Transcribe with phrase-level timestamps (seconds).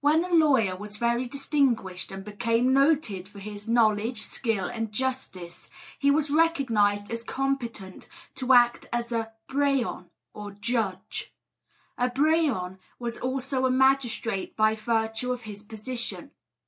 [0.00, 5.68] When a lawyer was very distinguished, and became noted for his knowledge, skill, and justice,
[5.98, 8.06] he was recognised as competent
[8.36, 11.34] to act as a Brehon or judge.
[11.98, 16.30] A brehon was also a magistrate by virtue of his position.